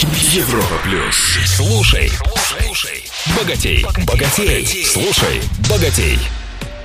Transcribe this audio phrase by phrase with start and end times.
[0.00, 1.16] Европа плюс.
[1.44, 3.02] Слушай, слушай,
[3.36, 6.16] богатей, богатей, слушай, богатей.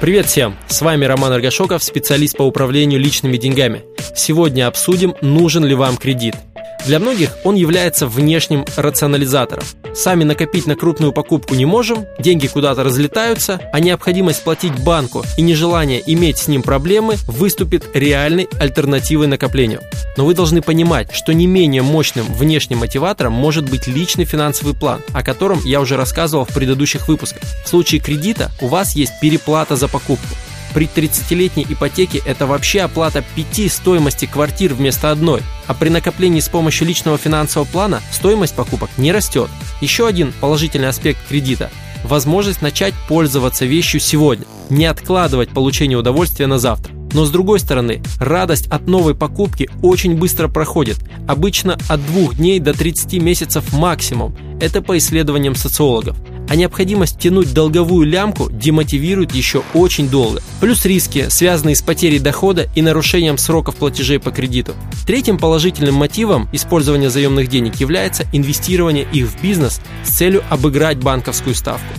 [0.02, 0.58] Привет всем!
[0.68, 3.84] С вами Роман Аргашоков, специалист по управлению личными деньгами.
[4.16, 6.34] Сегодня обсудим, нужен ли вам кредит–
[6.86, 9.64] для многих он является внешним рационализатором.
[9.94, 15.42] Сами накопить на крупную покупку не можем, деньги куда-то разлетаются, а необходимость платить банку и
[15.42, 19.82] нежелание иметь с ним проблемы выступит реальной альтернативой накоплению.
[20.18, 25.02] Но вы должны понимать, что не менее мощным внешним мотиватором может быть личный финансовый план,
[25.14, 27.44] о котором я уже рассказывал в предыдущих выпусках.
[27.64, 30.36] В случае кредита у вас есть переплата за покупку.
[30.74, 36.50] При 30-летней ипотеке это вообще оплата пяти стоимости квартир вместо одной, а при накоплении с
[36.50, 39.50] помощью личного финансового плана стоимость покупок не растет.
[39.82, 41.70] Еще один положительный аспект кредита–
[42.04, 46.94] возможность начать пользоваться вещью сегодня, не откладывать получение удовольствия на завтра.
[47.14, 50.98] Но с другой стороны, радость от новой покупки очень быстро проходит,
[51.28, 54.36] обычно от двух дней до 30 месяцев максимум.
[54.60, 56.18] Это по исследованиям социологов
[56.50, 60.42] а необходимость тянуть долговую лямку демотивирует еще очень долго.
[60.60, 64.74] Плюс риски, связанные с потерей дохода и нарушением сроков платежей по кредиту.
[65.06, 71.56] Третьим положительным мотивом использования заемных денег является инвестирование их в бизнес с целью обыграть банковскую
[71.56, 71.94] ставку.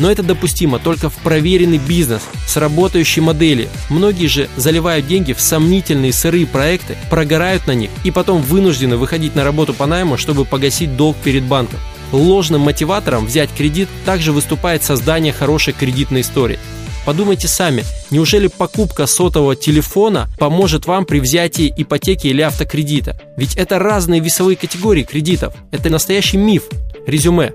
[0.00, 3.68] Но это допустимо только в проверенный бизнес с работающей моделью.
[3.90, 9.36] Многие же заливают деньги в сомнительные сырые проекты, прогорают на них и потом вынуждены выходить
[9.36, 11.78] на работу по найму, чтобы погасить долг перед банком.
[12.12, 16.58] Ложным мотиватором взять кредит также выступает создание хорошей кредитной истории.
[17.06, 23.18] Подумайте сами, неужели покупка сотового телефона поможет вам при взятии ипотеки или автокредита?
[23.36, 25.54] Ведь это разные весовые категории кредитов.
[25.70, 26.64] Это настоящий миф.
[27.06, 27.52] Резюме.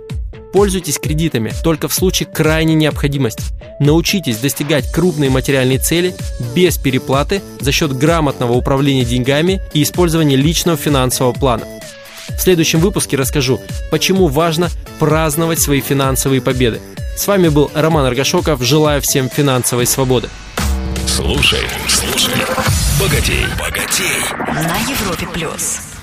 [0.52, 3.44] Пользуйтесь кредитами только в случае крайней необходимости.
[3.80, 6.16] Научитесь достигать крупные материальные цели
[6.56, 11.66] без переплаты за счет грамотного управления деньгами и использования личного финансового плана.
[12.30, 16.81] В следующем выпуске расскажу, почему важно праздновать свои финансовые победы.
[17.16, 18.62] С вами был Роман Аргашоков.
[18.62, 20.30] Желаю всем финансовой свободы.
[21.08, 22.34] Слушай, слушай,
[23.00, 24.22] богатей, богатей.
[24.47, 25.94] На Европе плюс.